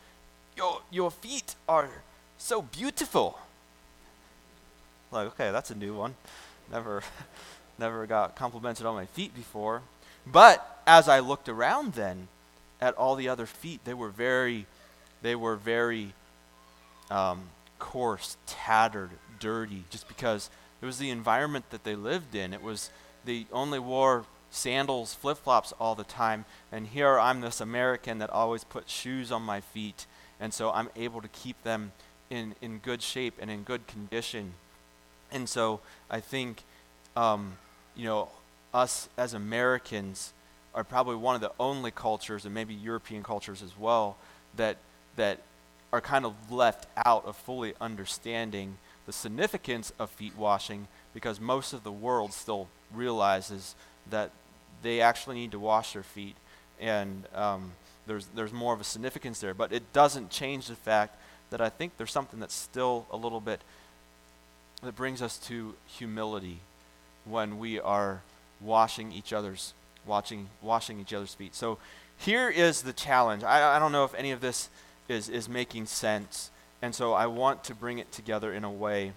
[0.57, 1.89] Your, your feet are
[2.38, 3.39] so beautiful.
[5.12, 6.15] Like, okay, that's a new one.
[6.71, 7.03] Never,
[7.79, 9.81] never got complimented on my feet before.
[10.31, 12.27] But as I looked around then
[12.81, 14.65] at all the other feet, they were very,
[15.21, 16.13] they were very
[17.11, 17.41] um,
[17.77, 20.49] coarse, tattered, dirty, just because
[20.81, 22.53] it was the environment that they lived in.
[22.53, 22.89] It was
[23.25, 28.29] they only wore sandals, flip flops all the time, and here I'm this American that
[28.29, 30.05] always puts shoes on my feet,
[30.39, 31.91] and so I'm able to keep them
[32.29, 34.53] in in good shape and in good condition.
[35.31, 36.63] And so I think,
[37.15, 37.57] um,
[37.95, 38.29] you know,
[38.73, 40.34] us as Americans
[40.75, 44.17] are probably one of the only cultures, and maybe European cultures as well,
[44.55, 44.77] that
[45.15, 45.39] that
[45.91, 51.73] are kind of left out of fully understanding the significance of feet washing because most
[51.73, 53.75] of the world still realizes
[54.10, 54.29] that
[54.84, 56.36] they actually need to wash their feet
[56.79, 57.71] and um,
[58.05, 59.53] there's, there's more of a significance there.
[59.53, 61.17] But it doesn't change the fact
[61.49, 63.62] that I think there's something that's still a little bit
[64.82, 66.60] that brings us to humility
[67.25, 68.21] when we are
[68.62, 69.74] washing each other's
[70.06, 71.55] watching washing each other's feet.
[71.55, 71.78] So
[72.18, 73.43] here is the challenge.
[73.43, 74.70] I, I don't know if any of this
[75.07, 76.51] is, is making sense.
[76.82, 79.14] And so I want to bring it together in a way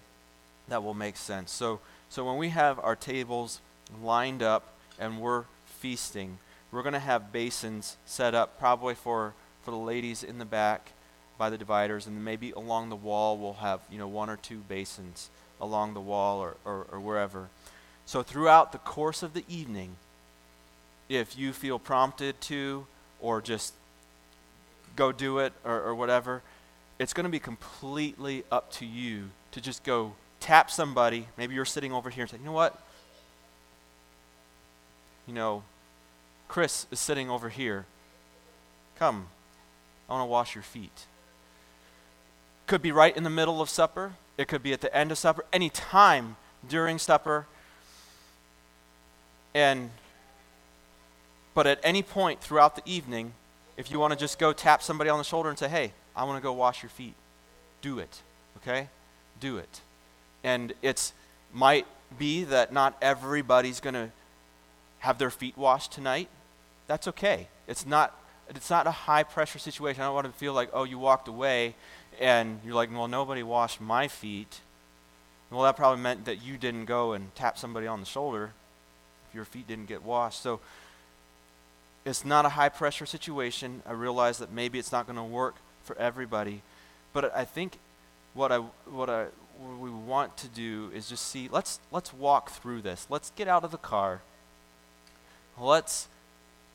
[0.67, 1.51] that will make sense.
[1.51, 1.79] So
[2.13, 3.59] so when we have our tables
[4.03, 6.37] lined up and we're feasting,
[6.71, 9.33] we're going to have basins set up probably for,
[9.63, 10.91] for the ladies in the back
[11.39, 14.59] by the dividers, and maybe along the wall we'll have you know one or two
[14.69, 17.47] basins along the wall or, or, or wherever.
[18.05, 19.95] So throughout the course of the evening,
[21.09, 22.85] if you feel prompted to
[23.19, 23.73] or just
[24.95, 26.41] go do it or, or whatever,
[26.99, 31.27] it's going to be completely up to you to just go tap somebody.
[31.37, 32.79] Maybe you're sitting over here and say, you know what?
[35.27, 35.63] You know,
[36.47, 37.85] Chris is sitting over here.
[38.99, 39.27] Come,
[40.07, 41.05] I want to wash your feet.
[42.67, 44.13] Could be right in the middle of supper.
[44.37, 45.45] It could be at the end of supper.
[45.51, 46.35] Any time
[46.67, 47.47] during supper.
[49.53, 49.89] And
[51.53, 53.33] but at any point throughout the evening,
[53.77, 56.23] if you want to just go tap somebody on the shoulder and say, "Hey, I
[56.23, 57.15] want to go wash your feet.
[57.81, 58.21] Do it.
[58.57, 58.89] Okay?
[59.39, 59.81] Do it.
[60.43, 61.13] And it's
[61.53, 61.85] might
[62.17, 64.09] be that not everybody's going to
[64.99, 66.29] have their feet washed tonight.
[66.87, 67.47] That's okay.
[67.67, 68.17] It's not
[68.49, 70.01] it's not a high pressure situation.
[70.01, 71.75] I don't want to feel like, oh, you walked away
[72.19, 74.59] and you're like, well, nobody washed my feet.
[75.49, 78.51] Well, that probably meant that you didn't go and tap somebody on the shoulder
[79.33, 80.41] your feet didn't get washed.
[80.41, 80.59] So
[82.05, 83.81] it's not a high pressure situation.
[83.85, 86.61] I realize that maybe it's not going to work for everybody,
[87.13, 87.77] but I think
[88.33, 89.25] what I what I
[89.57, 93.07] what we want to do is just see let's let's walk through this.
[93.09, 94.21] Let's get out of the car.
[95.59, 96.07] Let's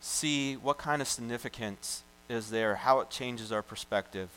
[0.00, 4.28] see what kind of significance is there, how it changes our perspective.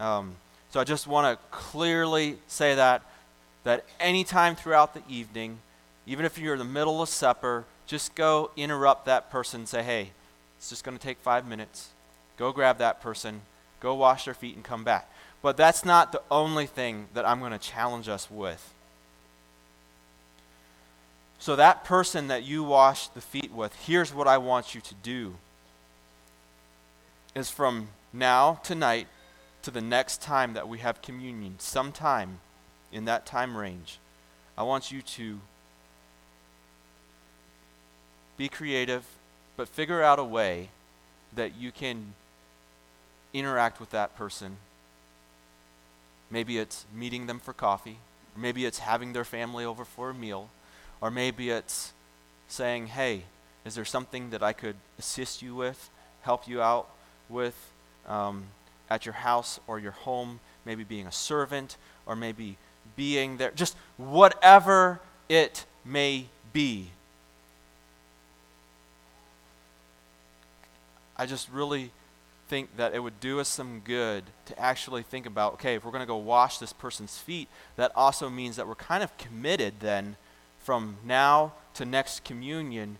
[0.00, 0.36] Um,
[0.70, 3.02] so I just want to clearly say that
[3.64, 5.58] that anytime throughout the evening,
[6.06, 9.82] even if you're in the middle of supper, just go interrupt that person and say,
[9.82, 10.10] hey,
[10.56, 11.90] it's just going to take five minutes.
[12.36, 13.42] Go grab that person,
[13.80, 15.10] go wash their feet, and come back.
[15.42, 18.72] But that's not the only thing that I'm going to challenge us with.
[21.38, 24.94] So, that person that you wash the feet with, here's what I want you to
[24.94, 25.34] do
[27.34, 29.06] is from now tonight
[29.62, 32.38] to the next time that we have communion, sometime
[32.90, 33.98] in that time range,
[34.56, 35.40] I want you to
[38.36, 39.04] be creative,
[39.56, 40.68] but figure out a way
[41.34, 42.14] that you can
[43.32, 44.56] interact with that person.
[46.30, 47.98] Maybe it's meeting them for coffee,
[48.34, 50.48] or maybe it's having their family over for a meal,
[51.00, 51.92] or maybe it's
[52.48, 53.24] saying, hey,
[53.64, 55.90] is there something that I could assist you with,
[56.22, 56.88] help you out
[57.28, 57.70] with
[58.06, 58.44] um,
[58.88, 60.40] at your house or your home?
[60.64, 61.76] Maybe being a servant,
[62.06, 62.56] or maybe
[62.96, 66.90] being there, just whatever it may be.
[71.18, 71.90] I just really
[72.48, 75.90] think that it would do us some good to actually think about okay, if we're
[75.90, 79.74] going to go wash this person's feet, that also means that we're kind of committed
[79.80, 80.16] then
[80.60, 82.98] from now to next communion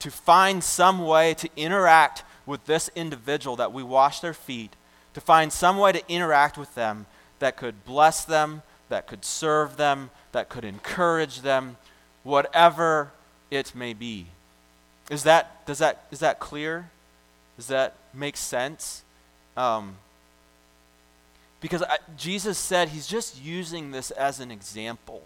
[0.00, 4.74] to find some way to interact with this individual that we wash their feet,
[5.14, 7.06] to find some way to interact with them
[7.38, 11.76] that could bless them, that could serve them, that could encourage them,
[12.22, 13.12] whatever
[13.50, 14.26] it may be.
[15.10, 16.90] Is that, does that, is that clear?
[17.60, 19.02] Does that make sense?
[19.54, 19.96] Um,
[21.60, 25.24] because I, Jesus said he's just using this as an example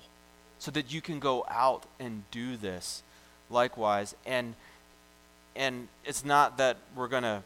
[0.58, 3.04] so that you can go out and do this
[3.50, 4.16] likewise.
[4.26, 4.56] And,
[5.54, 7.44] and it's not that we're going to,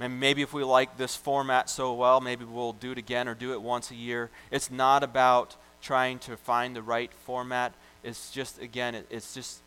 [0.00, 3.52] maybe if we like this format so well, maybe we'll do it again or do
[3.52, 4.28] it once a year.
[4.50, 7.74] It's not about trying to find the right format.
[8.02, 9.60] It's just, again, it, it's just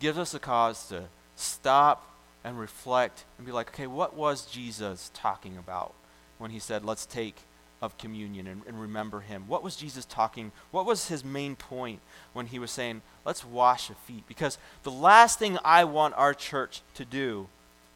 [0.00, 2.04] gives us a cause to stop
[2.44, 5.94] and reflect and be like, okay, what was Jesus talking about
[6.38, 7.36] when he said, let's take
[7.82, 9.44] of communion and, and, remember him?
[9.46, 10.52] What was Jesus talking?
[10.70, 12.00] What was his main point
[12.32, 14.24] when he was saying, let's wash the feet?
[14.28, 17.48] Because the last thing I want our church to do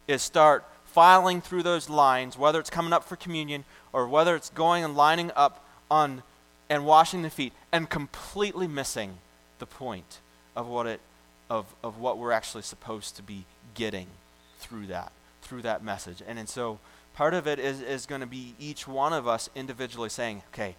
[0.09, 4.51] is start filing through those lines, whether it's coming up for communion or whether it's
[4.51, 6.23] going and lining up on
[6.71, 9.19] and washing the feet and completely missing
[9.59, 10.21] the point
[10.57, 11.01] of what it
[11.51, 14.07] of, of what we're actually supposed to be getting
[14.65, 15.13] through that,
[15.43, 16.23] through that message.
[16.27, 16.79] And, and so
[17.15, 20.75] part of it is, is going to be each one of us individually saying, okay,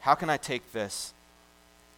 [0.00, 1.14] how can I take this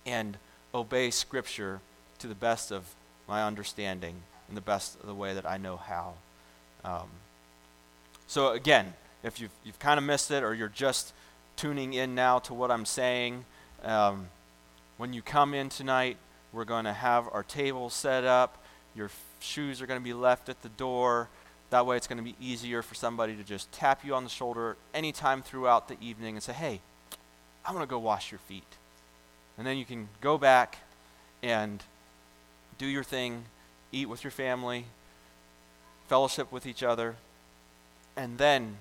[0.06, 0.38] and
[0.72, 1.80] obey Scripture
[2.20, 2.84] to the best of
[3.28, 4.14] my understanding
[4.46, 6.14] and the best of the way that I know how?
[6.84, 7.08] Um,
[8.28, 11.12] so, again, if you've, you've kind of missed it or you're just
[11.56, 13.44] tuning in now to what I'm saying,
[13.82, 14.28] um,
[14.96, 16.16] when you come in tonight,
[16.52, 18.62] we're going to have our table set up.
[18.94, 19.10] Your
[19.40, 21.28] shoes are going to be left at the door.
[21.70, 24.30] That way, it's going to be easier for somebody to just tap you on the
[24.30, 26.80] shoulder anytime throughout the evening and say, Hey,
[27.64, 28.76] I want to go wash your feet.
[29.58, 30.78] And then you can go back
[31.42, 31.82] and
[32.78, 33.44] do your thing,
[33.92, 34.84] eat with your family,
[36.06, 37.16] fellowship with each other,
[38.16, 38.76] and then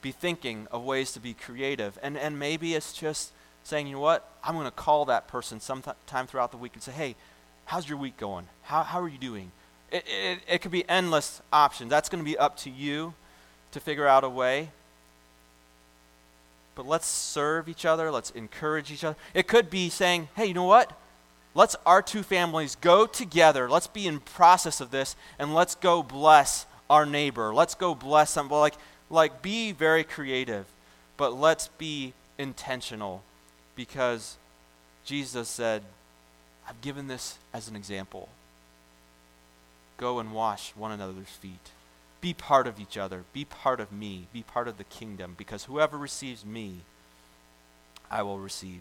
[0.00, 1.98] be thinking of ways to be creative.
[2.02, 3.32] And, and maybe it's just
[3.64, 6.82] saying, you know what, I'm going to call that person sometime throughout the week and
[6.82, 7.16] say, hey,
[7.64, 8.46] how's your week going?
[8.62, 9.50] How, how are you doing?
[9.94, 11.88] It, it, it could be endless options.
[11.88, 13.14] That's going to be up to you
[13.70, 14.70] to figure out a way.
[16.74, 18.10] But let's serve each other.
[18.10, 19.16] Let's encourage each other.
[19.34, 20.92] It could be saying, hey, you know what?
[21.54, 23.70] Let's our two families go together.
[23.70, 27.54] Let's be in process of this and let's go bless our neighbor.
[27.54, 28.48] Let's go bless them.
[28.48, 28.74] Like,
[29.08, 30.66] like be very creative,
[31.16, 33.22] but let's be intentional
[33.76, 34.36] because
[35.04, 35.84] Jesus said,
[36.68, 38.28] I've given this as an example.
[39.96, 41.70] Go and wash one another's feet.
[42.24, 45.64] be part of each other, be part of me, be part of the kingdom, because
[45.64, 46.76] whoever receives me,
[48.10, 48.80] I will receive.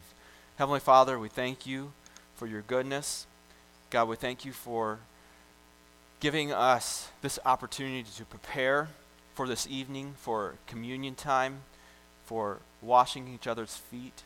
[0.55, 1.91] Heavenly Father, we thank you
[2.37, 3.27] for your goodness.
[3.89, 4.99] God, we thank you for
[6.21, 8.87] giving us this opportunity to prepare
[9.33, 11.63] for this evening, for communion time,
[12.23, 14.23] for washing each other's feet,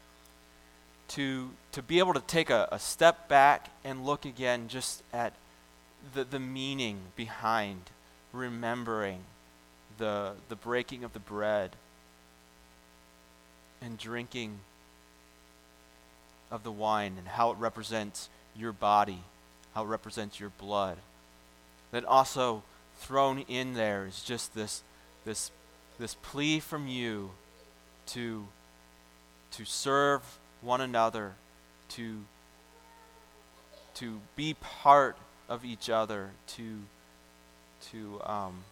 [1.07, 5.33] to, to be able to take a, a step back and look again just at
[6.13, 7.91] the, the meaning behind
[8.33, 9.21] remembering
[9.97, 11.71] the, the breaking of the bread
[13.81, 14.59] and drinking
[16.49, 19.19] of the wine and how it represents your body,
[19.73, 20.97] how it represents your blood.
[21.91, 22.63] Then also
[22.97, 24.83] thrown in there is just this,
[25.25, 25.51] this,
[25.99, 27.31] this plea from you
[28.07, 28.47] to,
[29.51, 30.21] to serve
[30.61, 31.33] one another,
[31.89, 32.21] to,
[33.95, 35.17] to be part
[35.49, 36.79] of each other, to,
[37.91, 38.63] to, um,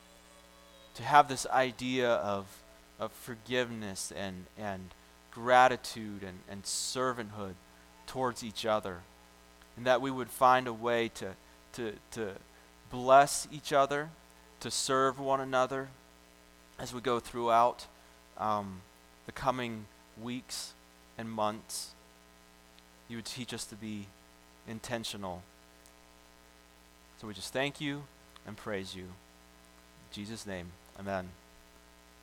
[0.96, 2.46] to have this idea of,
[3.00, 4.94] of forgiveness and, and
[5.32, 7.54] gratitude and, and servanthood
[8.08, 9.00] towards each other.
[9.78, 11.32] And that we would find a way to,
[11.74, 12.32] to, to
[12.90, 14.10] bless each other,
[14.62, 15.90] to serve one another
[16.80, 17.86] as we go throughout
[18.38, 18.82] um,
[19.26, 19.86] the coming
[20.22, 20.74] weeks
[21.18, 21.92] and months.
[23.08, 24.08] You would teach us to be
[24.68, 25.44] intentional.
[27.26, 28.04] So we just thank you
[28.46, 29.02] and praise you.
[29.02, 29.10] In
[30.12, 30.68] Jesus' name,
[31.00, 31.30] amen.